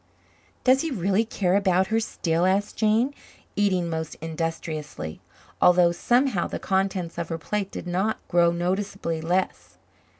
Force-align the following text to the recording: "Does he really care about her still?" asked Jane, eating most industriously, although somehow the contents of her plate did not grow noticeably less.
"Does 0.63 0.81
he 0.81 0.89
really 0.89 1.23
care 1.25 1.55
about 1.55 1.85
her 1.93 1.99
still?" 1.99 2.47
asked 2.47 2.75
Jane, 2.75 3.13
eating 3.55 3.87
most 3.87 4.15
industriously, 4.15 5.21
although 5.61 5.91
somehow 5.91 6.47
the 6.47 6.57
contents 6.57 7.19
of 7.19 7.29
her 7.29 7.37
plate 7.37 7.69
did 7.69 7.85
not 7.85 8.17
grow 8.27 8.49
noticeably 8.51 9.21
less. 9.21 9.77